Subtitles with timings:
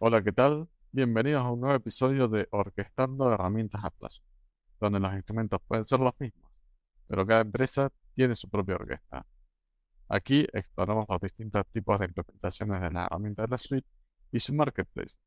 [0.00, 0.68] Hola, ¿qué tal?
[0.90, 4.22] Bienvenidos a un nuevo episodio de Orquestando Herramientas Atlas,
[4.80, 6.50] donde los instrumentos pueden ser los mismos,
[7.06, 9.24] pero cada empresa tiene su propia orquesta.
[10.08, 13.86] Aquí exploramos los distintos tipos de implementaciones de la herramienta de la suite
[14.32, 15.18] y su marketplace,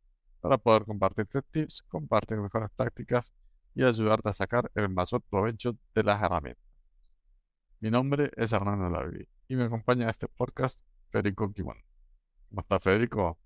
[0.41, 3.31] para poder compartirte tips, compartir mejores prácticas
[3.73, 6.65] y ayudarte a sacar el mayor provecho de las herramientas.
[7.79, 11.77] Mi nombre es Hernando Larvi y me acompaña en este podcast Federico Kimon.
[12.49, 13.39] ¿Cómo está Federico?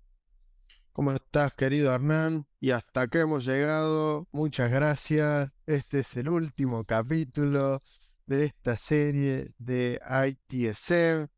[0.92, 2.46] ¿Cómo estás, querido Hernán?
[2.60, 4.28] Y hasta acá hemos llegado.
[4.30, 5.50] Muchas gracias.
[5.64, 7.80] Este es el último capítulo
[8.26, 11.28] de esta serie de ITSM,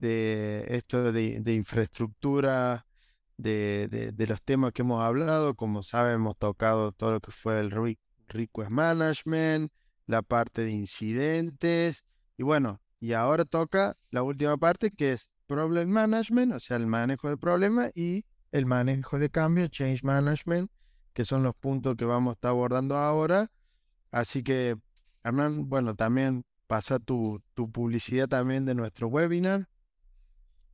[0.00, 2.88] de esto de, infraestructura,
[3.36, 5.54] de, los temas que hemos hablado.
[5.54, 7.70] Como saben, hemos tocado todo lo que fue el
[8.26, 9.70] request management,
[10.06, 12.04] la parte de incidentes.
[12.36, 16.88] Y bueno, y ahora toca la última parte que es problem management, o sea, el
[16.88, 20.70] manejo de problemas y el manejo de cambio, change management,
[21.12, 23.50] que son los puntos que vamos a estar abordando ahora.
[24.10, 24.76] Así que,
[25.24, 29.68] Hernán, bueno, también pasa tu, tu publicidad también de nuestro webinar.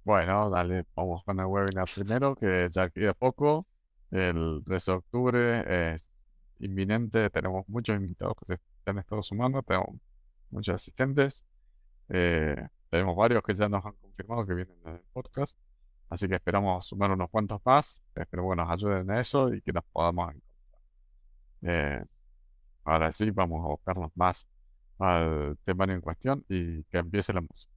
[0.04, 3.66] Bueno, dale, vamos con el webinar primero, que ya queda poco.
[4.10, 6.18] El 3 de octubre es
[6.58, 9.96] inminente, tenemos muchos invitados que se, han estado sumando, tenemos
[10.50, 11.46] muchos asistentes.
[12.08, 12.56] Eh,
[12.90, 15.58] tenemos varios que ya nos han confirmado que vienen en el podcast.
[16.12, 18.02] Así que esperamos sumar unos cuantos más.
[18.14, 20.80] Espero que nos ayuden en eso y que nos podamos encontrar.
[21.62, 22.04] Eh,
[22.84, 24.46] ahora sí, vamos a buscarnos más
[24.98, 27.72] al tema en cuestión y que empiece la música.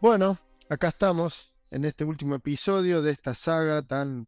[0.00, 0.38] Bueno,
[0.70, 4.26] acá estamos en este último episodio de esta saga tan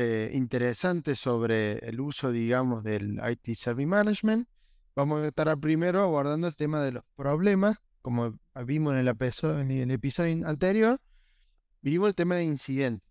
[0.00, 4.48] eh, interesante sobre el uso, digamos, del IT Service Management.
[4.96, 9.60] Vamos a estar primero abordando el tema de los problemas, como vimos en el, episodio,
[9.60, 11.00] en el episodio anterior,
[11.82, 13.08] vimos el tema de incidentes.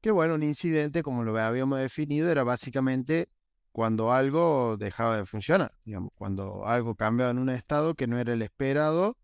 [0.00, 3.28] Que bueno, un incidente, como lo habíamos definido, era básicamente
[3.72, 8.34] cuando algo dejaba de funcionar, digamos, cuando algo cambiaba en un estado que no era
[8.34, 9.16] el esperado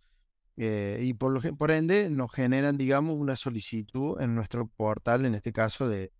[0.56, 5.52] eh, y por, por ende nos generan, digamos, una solicitud en nuestro portal, en este
[5.52, 6.12] caso de,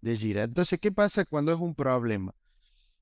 [0.00, 0.44] de Gira.
[0.44, 2.34] Entonces, ¿qué pasa cuando es un problema?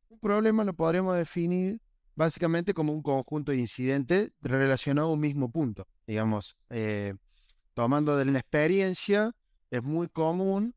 [0.09, 1.81] Un problema lo podríamos definir
[2.15, 5.87] básicamente como un conjunto de incidentes relacionados a un mismo punto.
[6.07, 7.15] Digamos, eh,
[7.75, 9.33] tomando de la experiencia,
[9.71, 10.75] es muy común,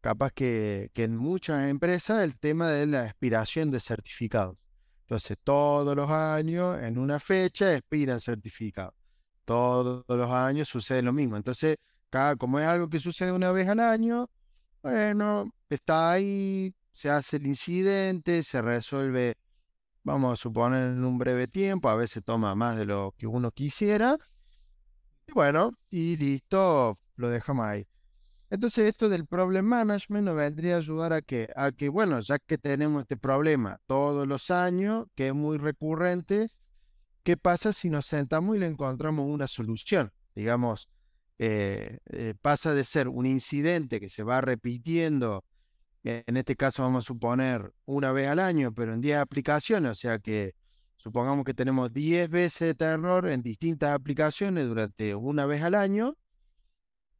[0.00, 4.62] capaz que, en muchas empresas, el tema de la expiración de certificados.
[5.00, 8.94] Entonces, todos los años, en una fecha, expiran certificados.
[9.44, 11.36] Todos los años sucede lo mismo.
[11.36, 11.76] Entonces,
[12.38, 14.30] como es algo que sucede una vez al año,
[14.82, 19.34] bueno, está ahí, se hace el incidente, se resuelve,
[20.02, 23.50] vamos a suponer, en un breve tiempo, a veces toma más de lo que uno
[23.50, 24.16] quisiera.
[25.26, 27.86] Y bueno, y listo, lo dejamos ahí.
[28.50, 32.38] Entonces esto del problem management nos vendría a ayudar a que, a que, bueno, ya
[32.38, 36.48] que tenemos este problema todos los años, que es muy recurrente,
[37.24, 40.12] ¿qué pasa si nos sentamos y le encontramos una solución?
[40.34, 40.88] Digamos,
[41.38, 45.44] eh, eh, pasa de ser un incidente que se va repitiendo,
[46.02, 49.94] en este caso vamos a suponer una vez al año, pero en 10 aplicaciones, o
[49.94, 50.54] sea que
[50.96, 56.16] supongamos que tenemos 10 veces de error en distintas aplicaciones durante una vez al año,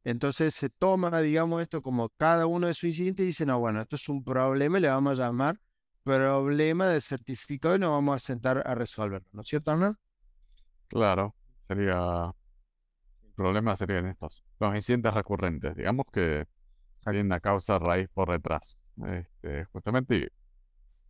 [0.03, 3.81] entonces se toma, digamos, esto como cada uno de sus incidentes y dice, no, bueno,
[3.81, 5.59] esto es un problema y le vamos a llamar
[6.03, 9.97] problema de certificado y nos vamos a sentar a resolverlo, ¿no es cierto, Arnold?
[10.87, 11.35] Claro,
[11.67, 12.33] sería
[13.39, 14.43] problemas serían estos.
[14.59, 16.45] Los incidentes recurrentes, digamos que
[17.05, 18.81] hay una causa raíz por detrás.
[19.07, 20.27] Este, justamente y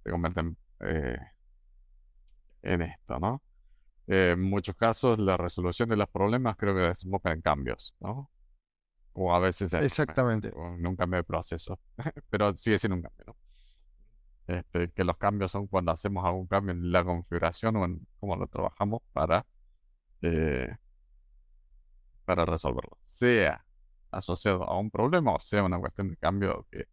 [0.03, 1.17] se convierten eh,
[2.61, 3.41] en esto, ¿no?
[4.05, 8.29] Eh, en muchos casos la resolución de los problemas creo que desemboca en cambios, ¿no?
[9.13, 10.49] O a veces Exactamente.
[10.49, 11.79] en un cambio de proceso,
[12.29, 13.35] pero sigue siendo un cambio, ¿no?
[14.55, 18.35] Este, que los cambios son cuando hacemos algún cambio en la configuración o en cómo
[18.35, 19.45] lo trabajamos para
[20.21, 20.75] eh,
[22.29, 23.65] para resolverlo, sea
[24.11, 26.85] asociado a un problema o sea una cuestión de cambio que,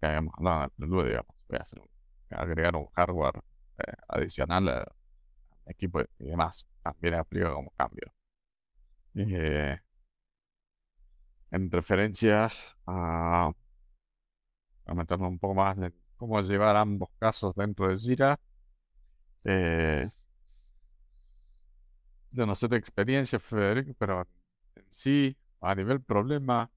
[0.00, 1.82] que hayamos hablado digamos, voy a hacer
[2.30, 3.42] agregar un hardware
[3.78, 4.86] eh, adicional al
[5.66, 8.10] equipo y demás, también aplica como cambio.
[9.16, 9.78] Eh,
[11.50, 12.50] en referencia
[12.86, 13.52] a,
[14.86, 18.40] a meternos un poco más en cómo llevar ambos casos dentro de Jira,
[19.44, 20.08] eh,
[22.32, 24.26] yo no sé de experiencia, Federico, pero
[24.90, 26.70] sí, a nivel problema,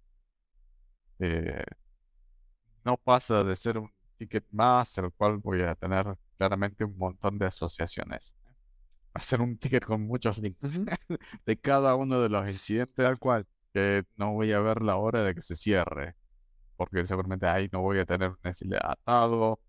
[1.19, 1.63] eh,
[2.83, 6.05] no pasa de ser un ticket más, el cual voy a tener
[6.37, 8.35] claramente un montón de asociaciones.
[9.13, 10.71] hacer un ticket con muchos links
[11.45, 12.95] de cada uno de los incidentes.
[13.05, 13.47] Tal cual.
[14.17, 16.15] No voy a ver la hora de que se cierre.
[16.77, 18.37] Porque seguramente ahí no voy a tener un
[18.81, 19.61] atado.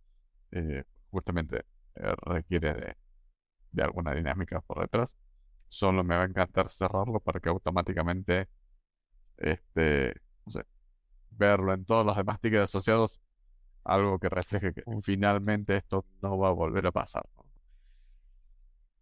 [0.52, 1.64] Eh, justamente
[1.96, 2.96] eh, requiere de,
[3.72, 5.16] de alguna dinámica por detrás.
[5.74, 8.48] Solo me va a encantar cerrarlo para que automáticamente
[9.38, 10.14] este,
[10.46, 10.64] no sé,
[11.32, 13.20] verlo en todos los demás tickets asociados,
[13.82, 17.24] algo que refleje que finalmente esto no va a volver a pasar.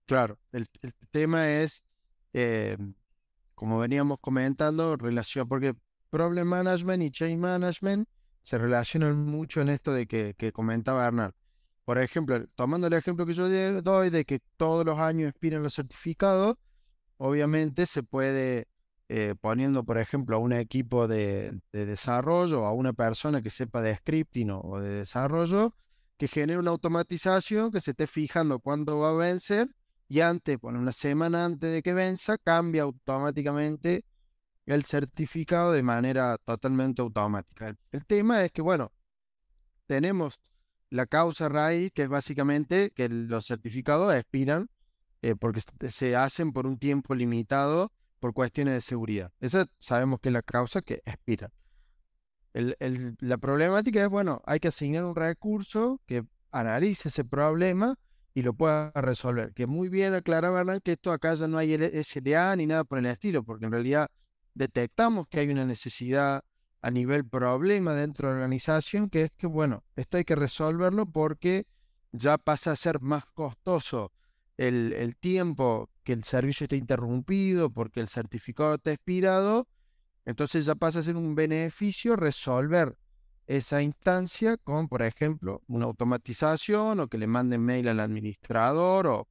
[0.06, 0.66] Claro, el,
[1.10, 1.84] tema es,
[2.32, 2.78] eh,
[3.54, 5.74] como veníamos comentando, relación, porque
[6.08, 8.08] Problem Management y Chain Management
[8.40, 11.32] se relacionan mucho en esto de que, que comentaba Hernán.
[11.92, 15.74] Por ejemplo, tomando el ejemplo que yo doy de que todos los años expiran los
[15.74, 16.56] certificados,
[17.18, 18.66] obviamente se puede
[19.10, 23.94] eh, poniendo, por ejemplo, a un equipo de, desarrollo, a una persona que sepa de
[23.94, 25.76] scripting o, de desarrollo,
[26.16, 29.68] que genere una automatización que se esté fijando cuándo va a vencer
[30.08, 34.06] y antes, bueno, una semana antes de que venza, cambia automáticamente
[34.64, 37.76] el certificado de manera totalmente automática.
[37.90, 38.92] El, tema es que, bueno,
[39.84, 40.40] tenemos
[40.92, 44.68] la causa raíz, que es básicamente que los certificados expiran
[45.22, 49.32] eh, porque se hacen por un tiempo limitado por cuestiones de seguridad.
[49.40, 51.50] Esa sabemos que es la causa que expira.
[52.52, 57.98] la problemática es, bueno, hay que asignar un recurso que analice ese problema
[58.34, 59.54] y lo pueda resolver.
[59.54, 62.98] Que muy bien aclara Bernal que esto acá ya no hay SDA ni nada por
[62.98, 64.10] el estilo, porque en realidad
[64.52, 66.44] detectamos que hay una necesidad
[66.82, 71.06] a nivel problema dentro de la organización, que es que, bueno, esto hay que resolverlo
[71.06, 71.66] porque
[72.10, 74.12] ya pasa a ser más costoso
[74.56, 79.68] el, el tiempo que el servicio está interrumpido porque el certificado está expirado,
[80.24, 82.98] entonces ya pasa a ser un beneficio resolver
[83.46, 89.28] esa instancia con, por ejemplo, una automatización o que le manden mail al administrador o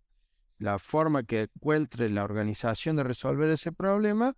[0.58, 4.36] la forma que encuentre la organización de resolver ese problema.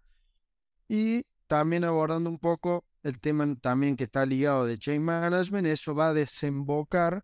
[0.87, 5.93] Y también abordando un poco el tema también que está ligado de Chain Management, eso
[5.93, 7.23] va a desembocar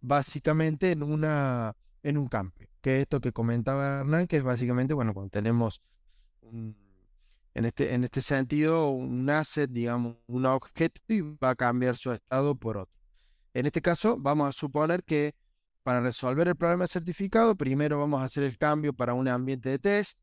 [0.00, 5.14] básicamente en, una, en un cambio que esto que comentaba Hernán, que es básicamente, bueno,
[5.14, 5.80] cuando tenemos
[6.42, 6.74] en,
[7.54, 12.56] este, en este sentido un asset, digamos, un objeto y va a cambiar su estado
[12.56, 13.00] por otro.
[13.54, 15.34] En este caso, vamos a suponer que
[15.84, 19.78] para resolver el problema certificado, primero vamos a hacer el cambio para un ambiente de
[19.78, 20.18] test,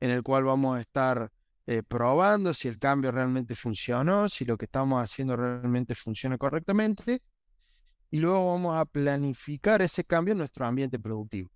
[0.00, 1.30] en el cual vamos a estar
[1.66, 7.22] eh, probando si el cambio realmente funcionó, si lo que estamos haciendo realmente funciona correctamente,
[8.10, 11.50] y luego vamos a planificar ese cambio en nuestro ambiente productivo.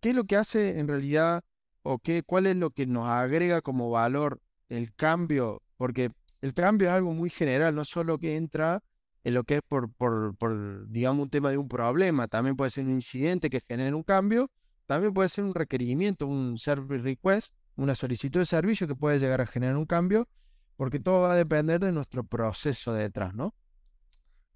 [0.00, 1.44] ¿Qué es lo que hace en realidad
[1.82, 5.62] o qué, cuál es lo que nos agrega como valor el cambio?
[5.76, 6.10] Porque
[6.40, 8.82] el cambio es algo muy general, no solo que entra
[9.24, 12.72] en lo que es por, por, por, digamos, un tema de un problema, también puede
[12.72, 14.50] ser un incidente que genere un cambio,
[14.86, 19.40] también puede ser un requerimiento, un service request, una solicitud de servicio que puede llegar
[19.40, 20.28] a generar un cambio,
[20.76, 23.54] porque todo va a depender de nuestro proceso detrás, ¿no?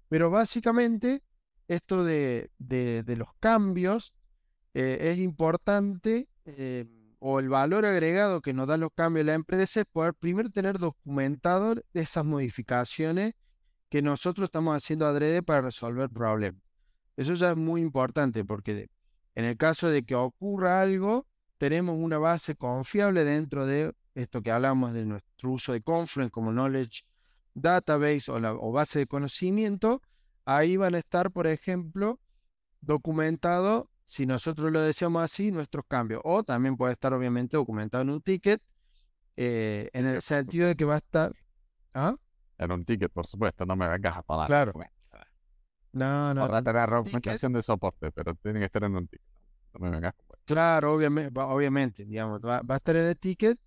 [0.09, 1.23] Pero básicamente
[1.67, 4.13] esto de, de, de los cambios
[4.73, 6.85] eh, es importante eh,
[7.19, 10.49] o el valor agregado que nos dan los cambios de la empresa es poder primero
[10.49, 13.33] tener documentado esas modificaciones
[13.89, 16.61] que nosotros estamos haciendo adrede para resolver problemas.
[17.15, 18.89] Eso ya es muy importante porque
[19.33, 21.25] en el caso de que ocurra algo,
[21.57, 26.51] tenemos una base confiable dentro de esto que hablamos de nuestro uso de Confluence como
[26.51, 27.03] Knowledge
[27.53, 30.01] Database o, la, o base de conocimiento.
[30.45, 32.19] Ahí van a estar, por ejemplo,
[32.81, 36.21] documentados si nosotros lo decíamos así, nuestros cambios.
[36.23, 38.61] O también puede estar obviamente documentado en un ticket,
[39.35, 41.33] eh, en el sentido de que va a estar...
[41.93, 42.15] ¿Ah?
[42.57, 44.47] En un ticket, por supuesto, no me vengas a pagar.
[44.47, 44.73] Claro.
[45.91, 46.63] No, no.
[46.63, 49.27] Tener documentación de soporte, pero tiene que estar en un ticket.
[49.73, 50.13] No me vengas
[50.47, 53.59] Claro, obviamente, obviamente digamos, va, va, a estar en el ticket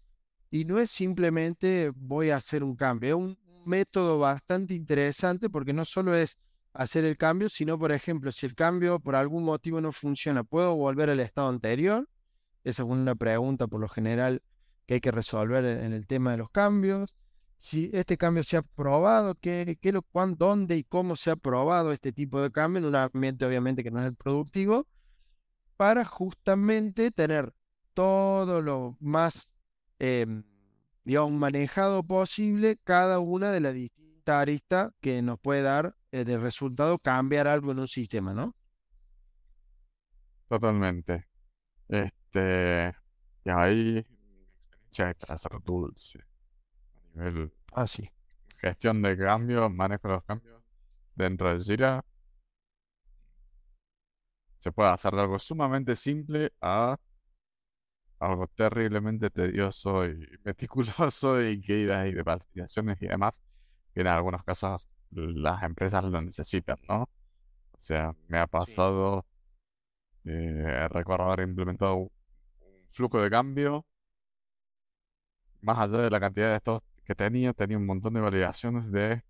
[0.50, 5.75] y no es simplemente voy a hacer un cambio, es un método bastante interesante porque
[5.75, 6.38] no solo es
[6.72, 10.75] hacer el cambio, sino, por ejemplo, si el cambio por algún motivo no funciona, ¿puedo
[10.75, 12.08] volver al estado anterior?
[12.64, 14.42] Esa es una pregunta por lo general
[14.87, 17.14] que hay que resolver en el tema de los cambios.
[17.58, 21.37] Si este cambio se ha probado, ¿qué, qué lo, cuándo, dónde y cómo se ha
[21.37, 24.87] probado este tipo de cambio en un ambiente obviamente que no es el productivo,
[25.80, 27.54] para justamente tener
[27.94, 29.50] todo lo más,
[29.99, 30.44] em,
[31.04, 36.37] digamos, manejado posible cada una de las distintas aristas que nos puede dar eh, de
[36.37, 38.54] resultado cambiar algo en un sistema, ¿no?
[40.50, 41.26] Totalmente.
[41.88, 42.94] Este,
[43.46, 46.18] y ahí experiencia de trazar tools
[47.14, 48.06] a nivel ah, sí.
[48.58, 50.62] gestión de cambios, manejo de los cambios
[51.14, 52.04] dentro de Jira.
[54.61, 56.97] Se puede hacer de algo sumamente simple a
[58.21, 63.43] algo terriblemente tedioso y meticuloso y que y de validaciones y demás,
[63.95, 67.02] que en algunos casos las empresas lo necesitan, ¿no?
[67.02, 69.26] O sea, me ha pasado,
[70.25, 72.11] eh, recuerdo haber implementado un
[72.90, 73.87] flujo de cambio,
[75.62, 79.23] más allá de la cantidad de estos que tenía, tenía un montón de validaciones de,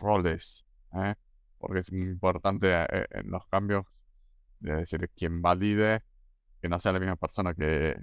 [0.00, 0.64] roles,
[0.94, 1.14] ¿eh?
[1.58, 3.84] porque es muy importante eh, en los cambios,
[4.60, 6.02] de decir, quien valide
[6.60, 7.96] que no sea la misma persona que,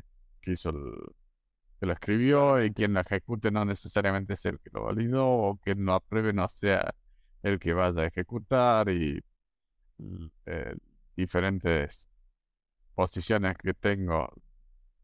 [0.46, 0.94] hizo el,
[1.80, 5.58] que lo escribió y quien lo ejecute no necesariamente es el que lo validó o
[5.58, 6.94] quien lo apruebe no sea
[7.44, 9.22] el que vaya a ejecutar y
[10.46, 10.76] eh,
[11.16, 12.10] diferentes
[12.96, 14.34] posiciones que tengo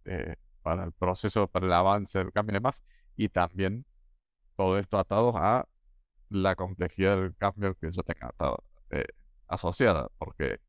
[0.05, 2.83] eh, para el proceso, para el avance del cambio y demás
[3.17, 3.85] y también
[4.55, 5.67] todo esto atado a
[6.29, 9.05] la complejidad del cambio que yo tenga atado, eh,
[9.47, 10.59] asociada porque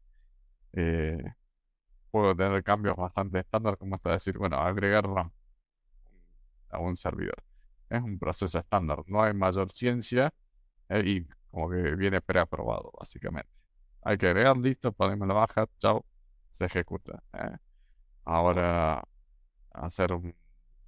[2.10, 5.30] puedo tener cambios bastante estándar, como hasta decir, bueno, agregar RAM
[6.70, 7.42] a un servidor.
[7.88, 10.32] Es un proceso estándar, no hay mayor ciencia
[10.88, 13.50] eh, y como que viene preaprobado, básicamente.
[14.02, 16.04] Hay que agregar, listo, ponemos la baja, chao,
[16.50, 17.22] se ejecuta.
[17.34, 17.56] Eh.
[18.24, 19.02] Ahora,
[19.72, 20.32] hacer una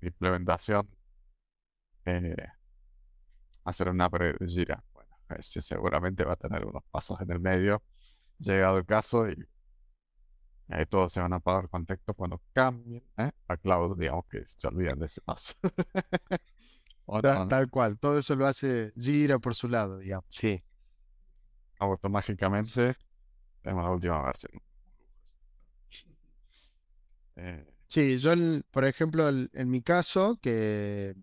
[0.01, 0.89] implementación,
[2.07, 2.37] eh,
[3.65, 4.83] hacer una pre-gira.
[4.93, 5.11] Bueno,
[5.41, 7.83] seguramente va a tener unos pasos en el medio,
[8.39, 9.37] llegado el caso, y
[10.69, 13.31] ahí todos se van a pagar contexto cuando cambien ¿eh?
[13.49, 15.55] a cloud, digamos que se olvidan de ese paso.
[17.49, 20.27] tal, cual, todo eso lo hace Gira por su lado, digamos.
[20.29, 20.61] Sí.
[21.79, 22.97] Automáticamente
[23.63, 24.53] tenemos la última versión.
[27.37, 28.33] Eh, sí, yo,
[28.71, 31.15] por ejemplo, en mi caso, que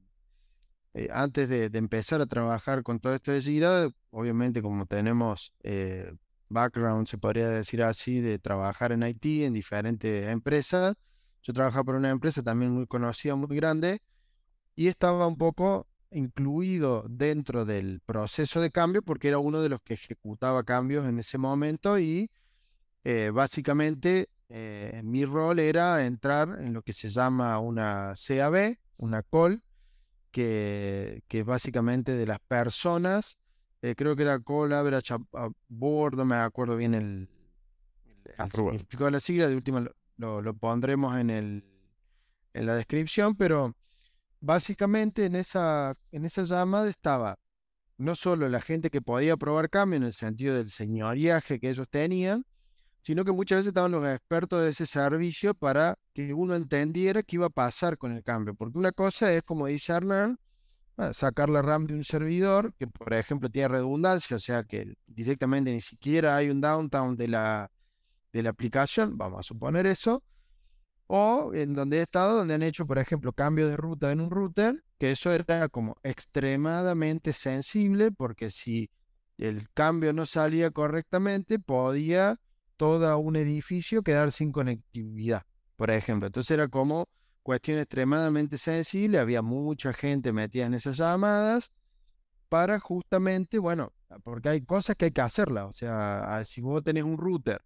[0.93, 6.13] eh, antes de, empezar a trabajar con todo esto de Gira, obviamente como tenemos eh,
[6.51, 10.95] background, se podría decir así, de trabajar en IT en diferentes empresas.
[11.41, 14.01] Yo trabajaba por una empresa también muy conocida, muy grande,
[14.75, 19.81] y estaba un poco incluido dentro del proceso de cambio porque era uno de los
[19.81, 22.29] que ejecutaba cambios en ese momento y
[23.03, 29.23] eh, básicamente eh, mi rol era entrar en lo que se llama una CAB, una
[29.23, 29.63] call,
[30.31, 33.37] que, que básicamente de las personas
[33.81, 35.15] eh, creo que era Call Average
[35.67, 37.29] Board, no me acuerdo bien el,
[38.53, 39.85] significado de la sigla, de última
[40.17, 41.63] lo, pondremos en, el,
[42.53, 43.75] en la descripción, pero
[44.39, 47.37] básicamente en esa, en esa llamada estaba
[47.97, 51.87] no solo la gente que podía probar cambio en el sentido del señoriaje que ellos
[51.89, 52.45] tenían,
[53.01, 57.37] sino que muchas veces estaban los expertos de ese servicio para que uno entendiera qué
[57.37, 58.55] iba a pasar con el cambio.
[58.55, 60.39] Porque una cosa es, como dice Hernán,
[61.13, 65.71] sacar la RAM de un servidor que, por ejemplo, tiene redundancia, o sea que directamente
[65.71, 67.71] ni siquiera hay un downtime de la,
[68.31, 70.23] de la aplicación, vamos a suponer eso,
[71.07, 74.31] o en donde he estado, donde han hecho, por ejemplo, cambio de ruta en un
[74.31, 78.89] router, que eso era como extremadamente sensible, porque si
[79.37, 82.39] el cambio no salía correctamente, podía
[82.77, 85.43] todo un edificio quedar sin conectividad,
[85.75, 86.27] por ejemplo.
[86.27, 87.09] Entonces era como
[87.43, 91.71] cuestión extremadamente sensible, había mucha gente metida en esas llamadas
[92.49, 93.93] para justamente, bueno,
[94.23, 97.61] porque hay cosas que hay que hacerlas, o sea, si vos tenés un router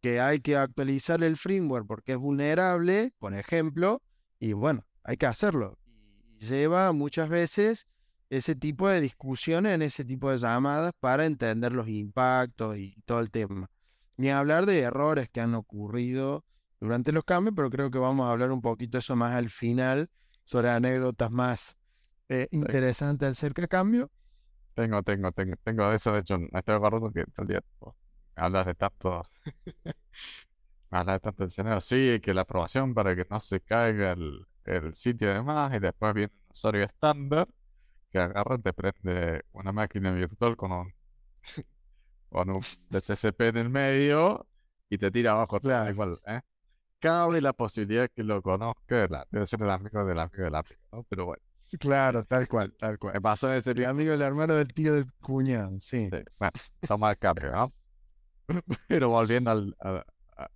[0.00, 4.02] que hay que actualizar el firmware porque es vulnerable, por ejemplo,
[4.38, 5.78] y bueno, hay que hacerlo.
[6.38, 7.86] Y lleva muchas veces
[8.30, 13.20] ese tipo de discusiones en ese tipo de llamadas para entender los impactos y todo
[13.20, 13.68] el tema.
[14.16, 16.44] Ni hablar de errores que han ocurrido
[16.80, 20.08] durante los cambios, pero creo que vamos a hablar un poquito eso más al final,
[20.44, 21.78] sobre anécdotas más
[22.28, 24.10] eh, interesantes acerca de cambio.
[24.74, 27.62] Tengo, tengo, tengo, tengo eso, de hecho, estoy acordando que el día
[28.36, 29.22] hablas de tanto,
[30.90, 34.94] hablas de tanto escenario, sí, que la aprobación para que no se caiga el, el
[34.94, 37.48] sitio y demás, y después viene un usuario estándar
[38.10, 40.94] que agarra y te prende una máquina virtual con un,
[42.28, 42.60] con un
[42.90, 44.46] DTCP en el medio
[44.88, 45.90] y te tira abajo claro.
[45.90, 46.40] igual, ¿eh?
[47.00, 51.04] Cabe la posibilidad que lo conozca, debe ser el amigo del amigo del amigo, ¿no?
[51.08, 51.42] Pero bueno.
[51.78, 53.14] Claro, tal cual, tal cual.
[53.14, 56.08] Me pasó de ser el amigo del hermano del tío del cuñado, sí.
[56.10, 56.52] sí bueno,
[56.86, 57.72] toma el cambio, ¿no?
[58.88, 59.76] Pero volviendo al,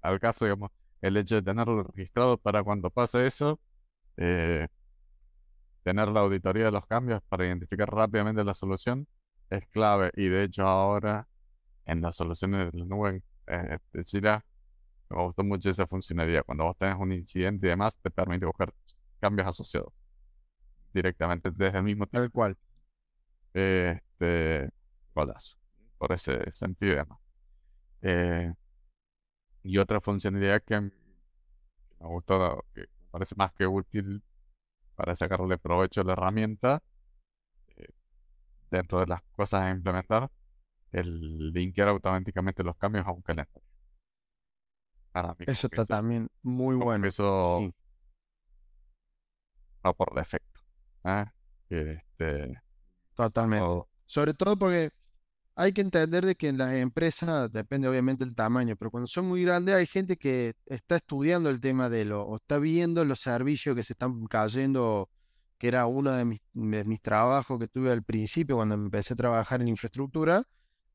[0.02, 0.70] al, caso, digamos,
[1.00, 3.60] el hecho de tenerlo registrado para cuando pase eso,
[4.16, 4.66] eh,
[5.84, 9.06] tener la auditoría de los cambios para identificar rápidamente la solución
[9.50, 10.10] es clave.
[10.16, 11.28] Y de hecho ahora
[11.86, 14.40] en las soluciones de la nube eh, de Chile
[15.10, 16.44] me gustó mucho esa funcionalidad.
[16.44, 18.72] Cuando vos tenés un incidente y demás, te permite buscar
[19.20, 19.92] cambios asociados
[20.92, 22.30] directamente desde el mismo tiempo.
[22.30, 22.56] cual.
[23.52, 24.70] Este,
[25.14, 25.56] golazo.
[25.98, 27.18] Por ese sentido y demás.
[28.02, 28.54] Eh,
[29.62, 30.90] y otra funcionalidad que me
[32.00, 34.22] gustó, que parece más que útil
[34.96, 36.82] para sacarle provecho a la herramienta.
[37.76, 37.88] eh,
[38.70, 40.30] dentro de las cosas a implementar,
[40.92, 43.63] el linkear automáticamente los cambios a un calendario.
[45.46, 47.06] Eso está también muy bueno.
[47.06, 47.72] eso sí.
[49.84, 50.60] va por defecto.
[51.04, 51.24] ¿eh?
[51.68, 52.62] Que, este,
[53.14, 53.84] Totalmente.
[54.06, 54.90] Sobre todo porque
[55.56, 59.26] hay que entender de que en las empresas, depende obviamente del tamaño, pero cuando son
[59.26, 63.20] muy grandes hay gente que está estudiando el tema de lo, o está viendo los
[63.20, 65.10] servicios que se están cayendo,
[65.58, 69.16] que era uno de mis, de mis trabajos que tuve al principio cuando empecé a
[69.16, 70.42] trabajar en infraestructura.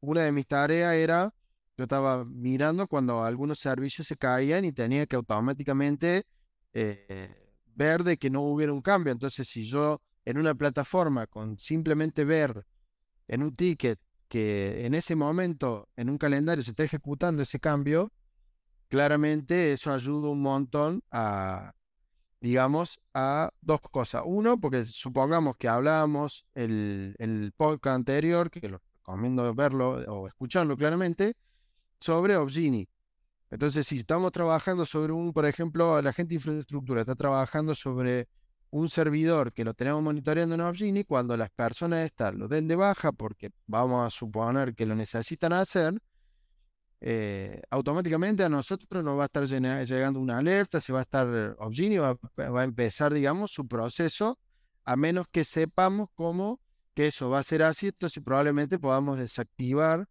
[0.02, 1.34] Una de mis tareas era,
[1.80, 6.26] yo estaba mirando cuando algunos servicios se caían y tenía que automáticamente
[6.74, 9.14] eh, ver de que no hubiera un cambio.
[9.14, 12.66] Entonces, si yo en una plataforma con simplemente ver
[13.30, 18.12] en un ticket que en ese momento en un calendario se está ejecutando ese cambio,
[18.90, 21.72] claramente eso ayuda un montón a,
[22.42, 24.24] digamos, a dos cosas.
[24.26, 30.76] Uno, porque supongamos que hablábamos el, el podcast anterior, que lo recomiendo verlo o escucharlo
[30.76, 31.38] claramente,
[32.00, 32.88] sobre Opsgenie.
[33.50, 38.28] Entonces, si estamos trabajando sobre un, por ejemplo, la gente de infraestructura está trabajando sobre
[38.70, 42.76] un servidor que lo tenemos monitoreando en Opsgenie, cuando las personas estas lo den de
[42.76, 46.00] baja, porque vamos a suponer que lo necesitan hacer,
[47.02, 51.56] eh, automáticamente a nosotros nos va a estar llegando una alerta, se va a estar,
[51.58, 54.38] Opsgenie va, va a empezar, digamos, su proceso,
[54.86, 56.60] a menos que sepamos cómo
[56.94, 60.08] que eso va a ser así, entonces probablemente podamos desactivar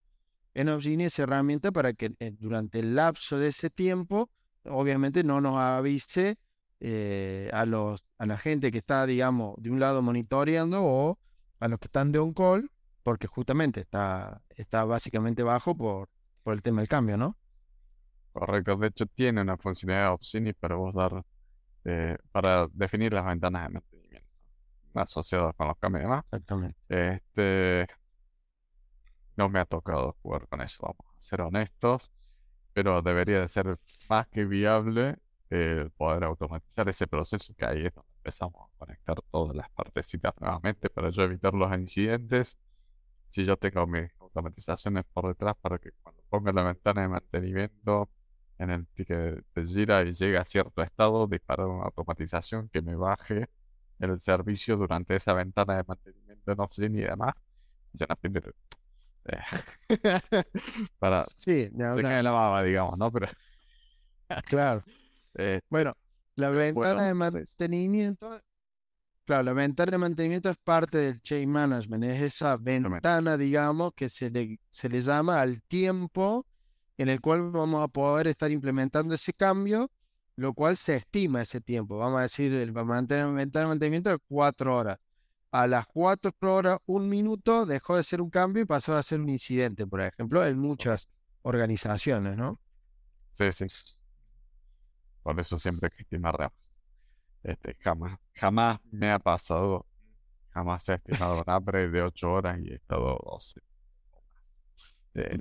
[0.54, 4.30] en Opsgenie esa herramienta para que eh, durante el lapso de ese tiempo,
[4.64, 6.36] obviamente no nos avise
[6.80, 11.18] eh, a los, a la gente que está, digamos, de un lado monitoreando o
[11.60, 12.70] a los que están de on call,
[13.02, 16.08] porque justamente está, está básicamente bajo por,
[16.42, 17.36] por el tema del cambio, ¿no?
[18.38, 18.76] correcto.
[18.76, 21.24] De hecho, tiene una funcionalidad Opsini para vos dar,
[21.84, 24.28] eh, para definir las ventanas de mantenimiento
[24.94, 26.24] asociadas con los cambios y demás.
[26.24, 26.76] Exactamente.
[26.88, 27.86] Este,
[29.38, 32.10] no me ha tocado jugar con eso, vamos a ser honestos,
[32.74, 33.78] pero debería de ser
[34.10, 35.16] más que viable
[35.48, 40.34] el poder automatizar ese proceso que ahí es donde empezamos a conectar todas las partecitas
[40.40, 42.58] nuevamente para yo evitar los incidentes.
[43.30, 48.10] Si yo tengo mis automatizaciones por detrás para que cuando ponga la ventana de mantenimiento
[48.58, 52.96] en el ticket de Jira y llegue a cierto estado, disparar una automatización que me
[52.96, 53.48] baje
[54.00, 57.34] el servicio durante esa ventana de mantenimiento en Obsidian y demás.
[57.92, 58.52] Ya no eh,
[60.98, 63.12] para Sí, se hablar, cae la baba, digamos, ¿no?
[63.12, 63.28] Pero
[64.46, 64.84] claro.
[65.34, 65.94] eh, Bueno,
[66.36, 68.40] la ventana de bueno, mantenimiento,
[69.24, 74.08] claro, la ventana de mantenimiento es parte del chain management, es esa ventana, digamos, que
[74.08, 76.46] se le, se le llama al tiempo
[76.98, 79.90] en el cual vamos a poder estar implementando ese cambio,
[80.36, 81.98] lo cual se estima ese tiempo.
[81.98, 84.98] Vamos a decir, el ventana de mantenimiento de cuatro horas.
[85.50, 89.20] A las cuatro horas, un minuto, dejó de ser un cambio y pasó a ser
[89.20, 91.08] un incidente, por ejemplo, en muchas
[91.42, 92.60] organizaciones, ¿no?
[93.52, 93.94] sí, sí.
[95.22, 96.52] Por eso siempre hay que estimar ramas.
[97.42, 99.86] Este, jamás, jamás me ha pasado,
[100.50, 103.62] jamás he estimado un de 8 horas y he estado 12 o más.
[105.14, 105.38] Eh,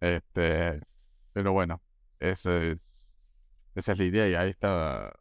[0.00, 0.80] este,
[1.32, 1.82] pero bueno,
[2.18, 3.16] esa es,
[3.74, 5.12] esa es la idea y ahí está.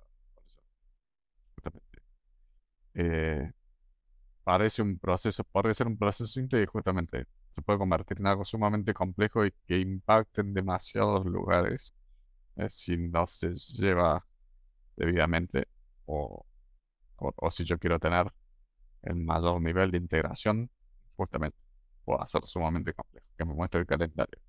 [2.94, 3.52] eh,
[4.50, 8.46] parece un proceso, podría ser un proceso simple y justamente se puede convertir en algo
[8.46, 11.94] sumamente complejo y que impacte en demasiados lugares
[12.58, 14.26] eh, si no se lleva
[14.98, 15.68] debidamente
[16.08, 16.46] o,
[17.18, 18.28] o, o si yo quiero tener
[19.04, 20.70] el mayor nivel de integración,
[21.18, 21.58] justamente
[22.06, 24.40] puedo hacer sumamente complejo, que me muestre el calendario,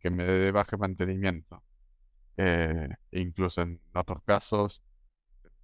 [0.00, 1.62] que me dé baja mantenimiento.
[2.38, 4.82] Eh, incluso en otros casos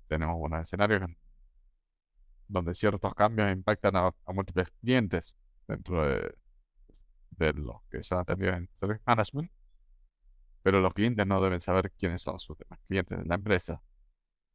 [0.09, 1.17] tenemos buenos escenarios en-
[2.49, 5.37] donde ciertos cambios impactan a, a múltiples clientes
[5.69, 6.35] dentro de,
[7.33, 9.51] de los que son atendidos en Service Management,
[10.63, 13.83] pero los clientes no deben saber quiénes son sus demás clientes de la empresa.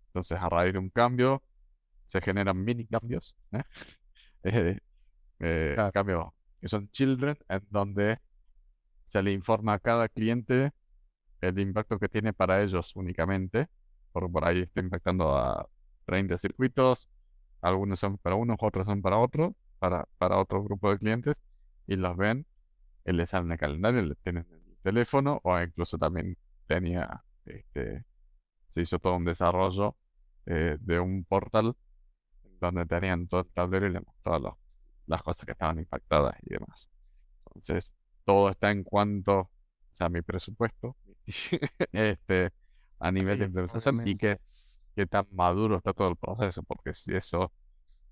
[0.08, 1.44] Entonces, a raíz de un cambio,
[2.06, 3.64] se generan mini cambios, ¿eh?
[4.44, 4.80] Eh,
[5.40, 5.92] eh, Claro.
[5.94, 6.26] cambios
[6.62, 8.20] que son children, en donde
[9.06, 10.72] se le informa a cada cliente
[11.42, 13.68] el impacto que tiene para ellos únicamente,
[14.12, 15.68] porque por ahí está impactando a
[16.06, 17.10] 30 circuitos,
[17.62, 21.42] algunos son para unos, otros son para otro, para, para otro grupo de clientes,
[21.88, 22.46] y los ven,
[23.06, 27.24] y les sale en el calendario, les tienen en el teléfono, o incluso también tenía,
[27.46, 28.06] este,
[28.70, 29.96] se hizo todo un desarrollo
[30.46, 31.76] eh, de un portal
[32.60, 34.58] donde tenían todo el tablero y le mostraba
[35.08, 36.90] las cosas que estaban impactadas y demás.
[37.48, 37.94] Entonces,
[38.26, 39.50] todo está en cuanto, o
[39.92, 40.96] sea, mi presupuesto,
[41.92, 42.52] este,
[43.00, 44.40] a nivel de implementación y que,
[45.00, 47.54] qué tan maduro está todo el proceso, porque si eso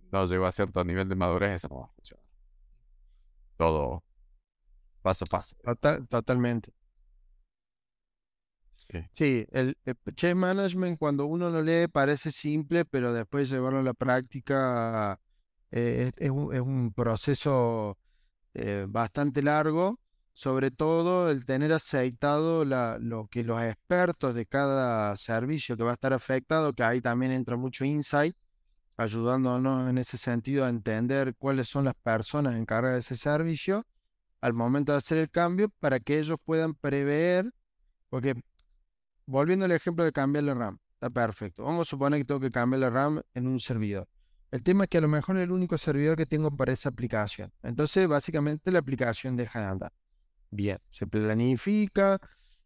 [0.09, 2.25] no llegó a cierto nivel de madurez, eso no va a funcionar.
[3.57, 4.03] Todo
[5.01, 5.57] paso a paso.
[6.07, 6.73] totalmente.
[9.11, 9.75] Sí, el,
[10.15, 15.19] change management cuando uno lo lee parece simple, pero después llevarlo a la práctica
[15.71, 17.97] eh, es, un, proceso
[18.53, 19.99] eh, bastante largo,
[20.37, 25.93] sobre todo el tener aceitado lo que los expertos de cada servicio que va a
[25.95, 28.35] estar afectado, que ahí también entra mucho insight,
[28.97, 33.87] ayudándonos en ese sentido a entender cuáles son las personas encargadas de ese servicio
[34.39, 37.51] al momento de hacer el cambio para que ellos puedan prever,
[38.11, 38.35] porque
[39.25, 41.63] volviendo al ejemplo de cambiar la RAM, está perfecto.
[41.63, 44.07] Vamos a suponer que tengo que cambiar la RAM en un servidor.
[44.51, 46.89] El tema es que a lo mejor es el único servidor que tengo para esa
[46.89, 47.51] aplicación.
[47.63, 49.93] Entonces, básicamente la aplicación deja de andar.
[50.49, 52.19] Bien, se planifica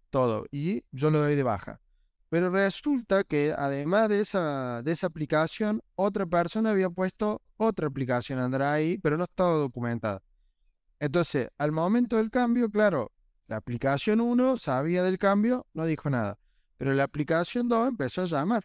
[0.10, 1.82] todo y yo lo doy de baja.
[2.30, 8.40] Pero resulta que además de esa, de esa aplicación, otra persona había puesto otra aplicación
[8.40, 10.22] a andar ahí, pero no estaba documentada.
[11.00, 13.12] Entonces, al momento del cambio, claro,
[13.48, 16.38] la aplicación 1 sabía del cambio, no dijo nada.
[16.78, 18.64] Pero la aplicación 2 empezó a llamar.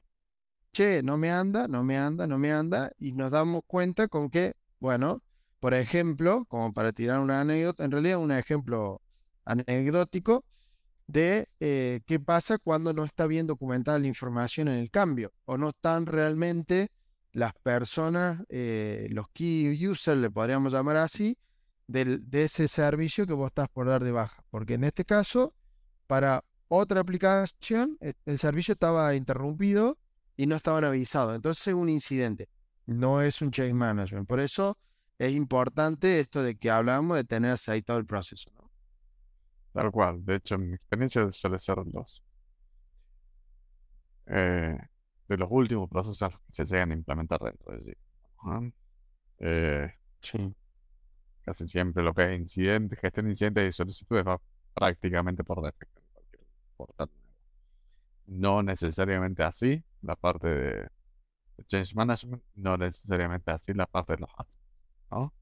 [0.73, 2.93] Che, no me anda, no me anda, no me anda.
[2.99, 5.23] Y nos damos cuenta con que, bueno,
[5.59, 9.03] por ejemplo, como para tirar una anécdota, en realidad un ejemplo
[9.47, 10.45] anecdótico
[11.07, 15.57] de eh, qué pasa cuando no está bien documentada la información en el cambio o
[15.57, 16.91] no están realmente
[17.33, 21.39] las personas, eh, los key users, le podríamos llamar así,
[21.87, 24.43] de ese servicio que vos estás por dar de baja.
[24.51, 25.55] Porque en este caso,
[26.07, 29.99] para otra aplicación, e, el servicio estaba interrumpido
[30.37, 31.37] y no estaban avisados.
[31.37, 32.49] Entonces es un incidente,
[32.87, 34.27] no es un change management.
[34.27, 34.79] Por eso
[35.19, 38.51] es importante esto de que hablamos de tener aceitado el proceso.
[39.77, 40.25] Tal cual.
[40.25, 42.23] De hecho, en mi experiencia suele ser los
[44.27, 44.79] eh,
[45.29, 47.93] de los últimos procesos que se llegan a implementar dentro de sí.
[49.39, 50.55] Eh, sí.
[51.45, 54.41] Casi siempre lo que es incidente, gestión de incidentes y solicitudes va
[54.75, 56.01] prácticamente por defecto
[58.27, 60.89] no necesariamente así la parte de,
[61.69, 65.33] change management, no necesariamente así la parte de los assets, ¿no?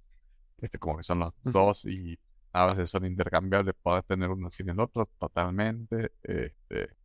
[0.59, 2.19] Este, como que son los dos y
[2.55, 6.13] a veces son intercambiables, puedes tener uno sin el otro totalmente.
[6.23, 6.97] Este,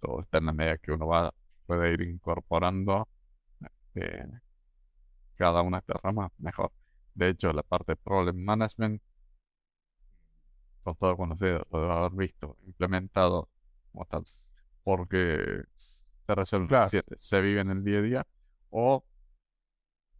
[0.00, 1.32] todo está en la medida que uno va,
[1.64, 3.08] puede ir incorporando
[3.94, 4.26] eh,
[5.36, 6.72] cada una de estas ramas mejor.
[7.14, 9.00] De hecho, la parte de problem management
[10.82, 13.48] con todo conocido, lo debe haber visto, implementado
[13.92, 14.24] como tal,
[14.82, 15.62] porque
[16.26, 16.68] se resuelve,
[17.16, 18.26] se vive en el día a día,
[18.70, 19.04] o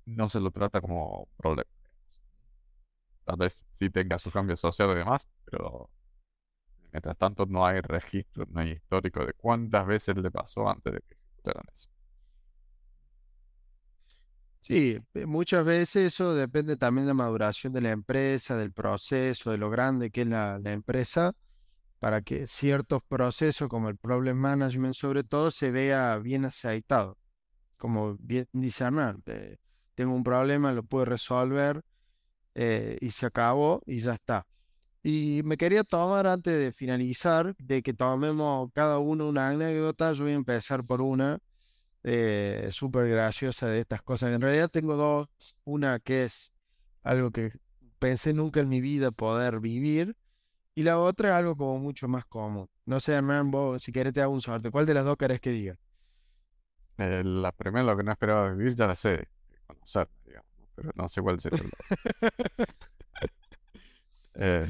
[0.07, 1.78] no se lo trata como problema.
[3.29, 5.91] Tal vez sí tenga su cambio social y demás, pero
[6.91, 11.01] mientras tanto no hay registro, no hay histórico de cuántas veces le pasó antes de
[11.01, 11.91] que ejecutaran eso.
[14.61, 19.51] Sí, eh, muchas veces eso depende también de la maduración de la empresa, del proceso,
[19.51, 21.35] de lo grande que es la, empresa,
[21.99, 27.19] para que ciertos procesos como el problem management sobre todo se vea bien aceitado.
[27.77, 28.87] Como bien dice
[29.27, 29.59] eh,
[29.95, 31.83] tengo un problema, lo puedo resolver
[32.61, 34.45] eh, y se acabó y ya está.
[35.01, 40.25] Y me quería tomar antes de finalizar, de que tomemos cada uno una anécdota, yo
[40.25, 41.39] voy a empezar por una
[42.03, 44.33] eh, súper graciosa de estas cosas.
[44.33, 45.29] En realidad tengo dos.
[45.63, 46.53] Una que es
[47.05, 47.53] algo que
[48.01, 50.17] pensé nunca en mi vida poder vivir.
[50.75, 52.69] Y la otra es algo como mucho más común.
[52.87, 54.73] No sé, Hernán, si querés te hago un sorte.
[54.73, 55.77] ¿Cuál de las dos querés que diga?
[56.99, 59.29] Eh, la primera, lo que no esperaba vivir, ya la sé.
[59.65, 60.48] Conocer, digamos.
[60.79, 61.61] Pero no sé cuál sería.
[64.35, 64.65] eh,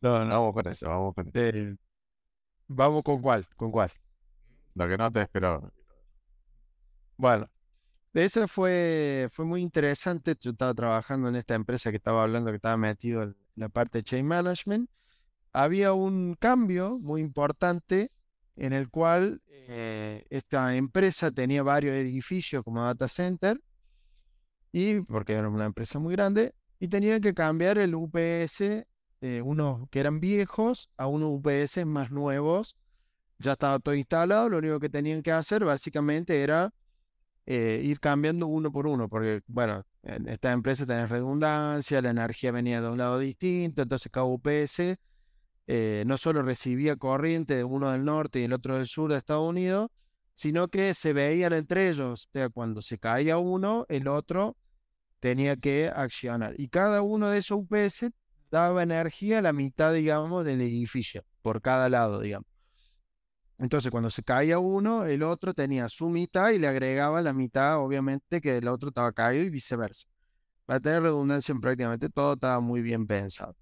[0.00, 0.30] no, no.
[0.30, 1.36] Vamos con eso, vamos con eso.
[1.36, 1.76] Eh,
[2.68, 3.90] vamos con cuál, con cuál.
[4.74, 5.68] Lo que no te esperaba.
[7.16, 7.50] Bueno,
[8.14, 10.36] eso fue, fue muy interesante.
[10.40, 13.98] Yo estaba trabajando en esta empresa que estaba hablando, que estaba metido en la parte
[13.98, 14.88] de chain management.
[15.52, 18.12] Había un cambio muy importante
[18.54, 23.60] en el cual eh, esta empresa tenía varios edificios como data center,
[24.72, 28.86] y porque era una empresa muy grande, y tenían que cambiar el UPS,
[29.44, 32.76] unos que eran viejos, a unos UPS más nuevos.
[33.38, 36.72] Ya estaba todo instalado, lo único que tenían que hacer básicamente era
[37.44, 42.52] eh, ir cambiando uno por uno, porque, bueno, en esta empresa tenés redundancia, la energía
[42.52, 44.96] venía de un lado distinto, entonces cada UPS
[45.66, 49.18] eh, no solo recibía corriente de uno del norte y el otro del sur de
[49.18, 49.90] Estados Unidos,
[50.34, 54.56] sino que se veían entre ellos, o sea, cuando se caía uno, el otro
[55.22, 56.56] tenía que accionar.
[56.58, 58.10] Y cada uno de esos UPS
[58.50, 62.48] daba energía a la mitad, digamos, del edificio, por cada lado, digamos.
[63.56, 67.78] Entonces, cuando se caía uno, el otro tenía su mitad y le agregaba la mitad,
[67.78, 70.08] obviamente, que el otro estaba caído y viceversa.
[70.66, 73.56] Para tener redundancia en prácticamente todo, estaba muy bien pensado.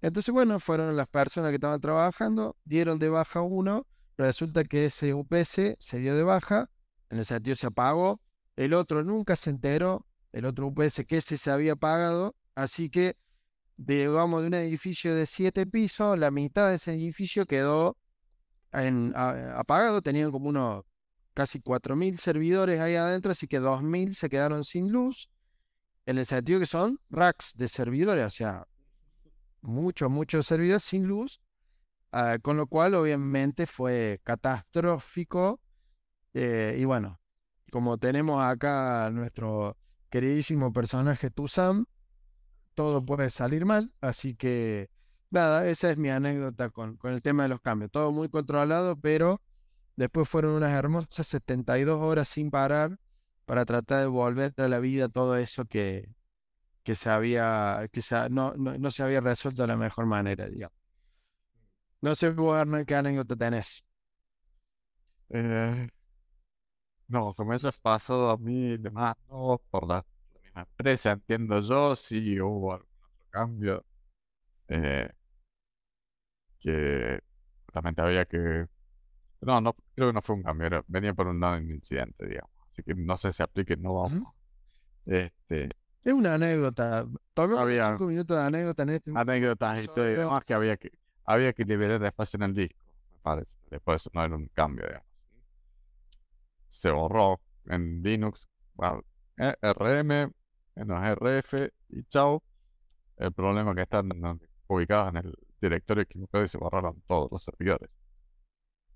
[0.00, 5.12] Entonces, bueno, fueron las personas que estaban trabajando, dieron de baja uno, resulta que ese
[5.12, 6.70] UPS se dio de baja,
[7.10, 8.22] en el sentido se apagó,
[8.56, 10.05] el otro nunca se enteró,
[10.36, 13.16] el otro UPS que ese se había pagado, así que,
[13.78, 17.96] digamos, de un edificio de siete pisos, la mitad de ese edificio quedó
[18.70, 20.84] apagado, tenían como unos
[21.32, 25.30] casi 4.000 servidores ahí adentro, así que 2.000 se quedaron sin luz,
[26.04, 28.66] en el sentido que son racks de servidores, o sea,
[29.62, 31.40] muchos, muchos servidores sin luz,
[32.12, 35.62] ah, con lo cual obviamente fue catastrófico.
[36.34, 37.18] Eh, y bueno,
[37.72, 39.78] como tenemos acá nuestro
[40.16, 41.84] queridísimo personaje Tusam,
[42.72, 44.88] todo puede salir mal, así que
[45.28, 47.90] nada, esa es mi anécdota con, con el tema de los cambios.
[47.90, 49.42] Todo muy controlado, pero
[49.94, 52.98] después fueron unas hermosas 72 horas sin parar
[53.44, 56.08] para tratar de volver a la vida todo eso que,
[56.82, 58.00] que se había, que
[58.30, 60.78] no, no, se había resuelto de la mejor manera, digamos.
[62.00, 63.84] No sé, Warner, qué anécdota tenés.
[65.28, 65.88] Eh,
[67.08, 70.04] no, como eso es pasado a mí, demás, no, por la,
[70.42, 73.84] misma empresa, entiendo yo, sí hubo algún otro cambio.
[74.68, 75.08] Eh,
[76.58, 77.20] que
[77.68, 78.66] realmente había que...
[79.42, 82.50] No, no, creo que no fue un cambio, venía por un lado incidente, digamos.
[82.70, 84.34] Así que no sé si aplique, no vamos.
[85.04, 85.70] Este,
[86.02, 87.06] es una anécdota.
[87.34, 90.76] Tomemos había cinco minutos de anécdota en este Anécdotas y todo y demás que había
[90.76, 90.90] que,
[91.24, 92.78] había que liberar espacio en el disco,
[93.12, 93.56] me parece.
[93.70, 95.05] Después no era un cambio, digamos.
[96.68, 99.02] Se borró en Linux, bueno,
[99.38, 100.32] eh, RM,
[100.76, 102.42] en los RF y chao.
[103.16, 104.10] El problema es que están
[104.66, 107.90] ubicados en el directorio equivocado y se borraron todos los servidores.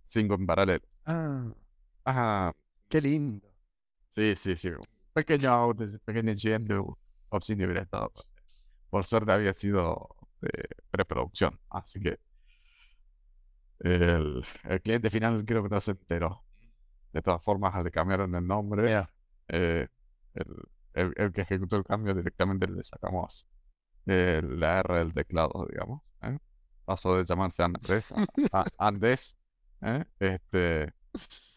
[0.07, 0.85] Cinco en paralelo.
[1.07, 1.53] Ah.
[2.05, 2.55] Ajá.
[2.89, 3.49] Qué lindo.
[4.11, 4.71] Sí, sí, sí.
[5.13, 6.75] Pequeño auto, pequeño incidente,
[7.31, 8.13] Obsidian hubiera estado.
[8.91, 10.09] Por suerte había sido
[10.41, 12.19] de preproducción, así que
[13.81, 14.45] el,
[14.83, 16.45] cliente final creo que no se enteró.
[17.13, 19.07] De todas formas, le cambiaron el nombre,
[19.49, 19.89] eh,
[20.35, 23.47] el, el, que ejecutó el cambio directamente le sacamos
[24.05, 26.03] la R del teclado, digamos.
[26.23, 26.39] ¿eh?
[26.85, 28.07] Pasó de llamarse Andrés
[28.53, 29.37] a, Andrés.
[29.83, 30.05] ¿eh?
[30.19, 30.93] Este,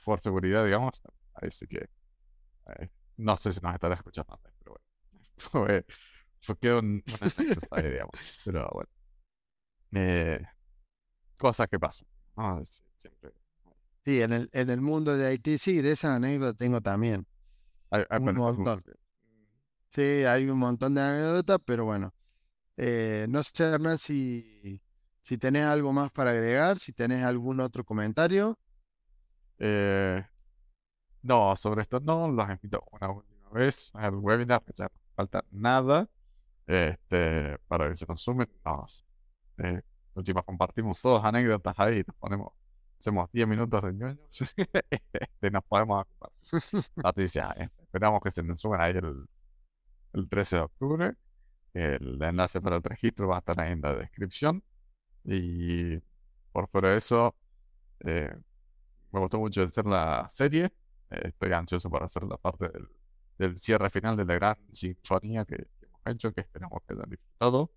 [0.05, 1.01] por seguridad, digamos.
[1.33, 1.89] Así que
[3.17, 4.85] no sé si nos estará escuchando Andrés, pero bueno.
[6.41, 7.01] Fue, quedó una
[7.71, 8.41] ahí, digamos.
[8.43, 8.89] Pero bueno.
[11.37, 12.07] cosas que pasan.
[12.97, 13.42] siempre.
[14.05, 17.25] Sí, en el, en el mundo de Haití, sí, de esa anécdota tengo también.
[17.91, 18.83] un montón.
[19.89, 22.13] Sí, hay un montón de anécdotas, pero bueno.
[22.75, 24.81] Eh, no sé, Hernán, si,
[25.19, 28.57] si tenés algo más para agregar, si tenés algún otro comentario.
[29.59, 30.25] Eh,
[31.21, 35.45] no, sobre esto no, los invito una última vez al webinar, que ya no falta
[35.51, 36.09] nada
[36.67, 38.49] este, para que se consumen.
[38.65, 38.85] No,
[39.59, 39.81] eh,
[40.15, 42.53] última compartimos todas anécdotas ahí, nos ponemos,
[43.03, 44.55] hacemos 10 minutos de ñoños,
[44.89, 46.05] este, nos podemos
[46.95, 47.53] noticias.
[47.81, 49.25] esperamos que se consumen ahí el,
[50.13, 51.13] el 13 de octubre.
[51.73, 54.63] El enlace para el registro va a estar ahí en la descripción.
[55.25, 55.97] Y
[56.53, 57.35] por fuera eso,
[58.05, 58.33] eh,
[59.11, 60.71] me gustó mucho hacer la serie.
[61.09, 62.69] Eh, estoy ansioso para hacer la parte
[63.37, 67.69] del, cierre final de la gran sinfonía que, hemos hecho, que esperamos que hayan disfrutado.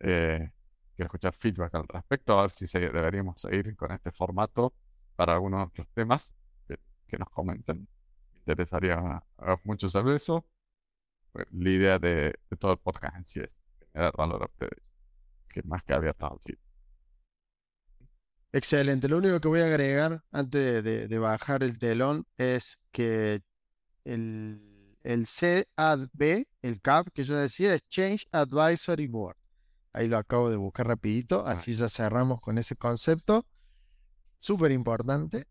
[0.00, 0.50] Eh,
[0.94, 4.74] quiero escuchar feedback al respecto, a ver si deberíamos seguir con este formato
[5.16, 6.34] para algunos otros temas
[6.66, 7.88] que, nos comenten.
[8.32, 9.22] Me interesaría
[9.64, 10.46] mucho saber eso.
[11.32, 13.58] Pues, la idea de, todo el podcast en sí es
[13.92, 14.90] generar valor a ustedes,
[15.48, 16.58] que más que abierto al feed.
[18.52, 19.08] Excelente.
[19.08, 23.42] Lo único que voy a agregar antes de, bajar el telón es que
[24.04, 29.39] el, el CAB, el CAB que yo decía, es Change Advisory Board.
[29.92, 31.52] Ahí lo acabo de buscar rapidito, ah.
[31.52, 33.46] así ya cerramos con ese concepto.
[34.38, 35.46] Súper importante.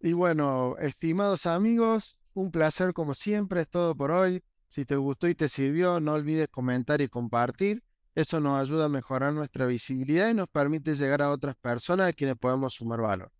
[0.00, 4.42] Y bueno, estimados amigos, un placer como siempre, es todo por hoy.
[4.68, 7.82] Si te gustó y te sirvió, no olvides comentar y compartir.
[8.14, 12.12] Eso nos ayuda a mejorar nuestra visibilidad y nos permite llegar a otras personas a
[12.12, 13.30] quienes podemos sumar valor.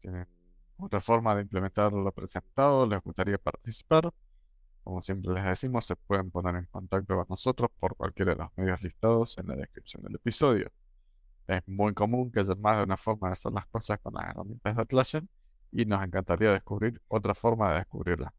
[0.00, 0.26] ¿Tienen
[0.76, 2.86] otra forma de implementar lo presentado?
[2.86, 4.12] ¿Les gustaría participar?
[4.84, 8.50] Como siempre les decimos, se pueden poner en contacto con nosotros por cualquiera de los
[8.56, 10.70] medios listados en la descripción del episodio.
[11.46, 14.26] Es muy común que haya más de una forma de hacer las cosas con las
[14.28, 15.28] herramientas de Atlassian
[15.70, 18.32] y nos encantaría descubrir otra forma de descubrirlas.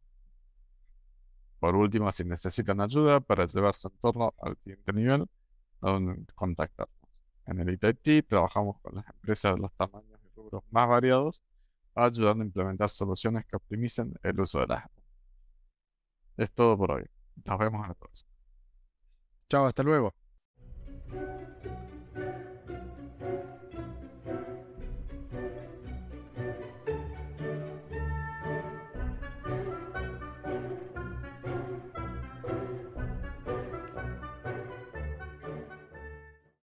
[1.60, 5.26] Por último, si necesitan ayuda para llevar su entorno al siguiente nivel,
[5.80, 6.98] donde contactarnos.
[7.46, 11.42] En el ITT trabajamos con las empresas de los tamaños y rubros más variados,
[11.96, 14.86] ayudando a implementar soluciones que optimicen el uso de las
[16.38, 17.06] es todo por hoy.
[17.46, 18.30] Nos vemos en la próxima.
[19.50, 20.14] Chao, hasta luego.